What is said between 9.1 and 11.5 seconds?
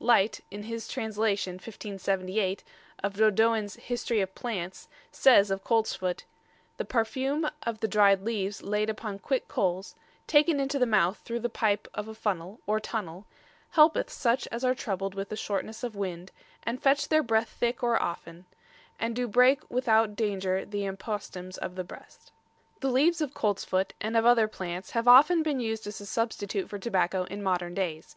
quicke coles, taken into the mouth through the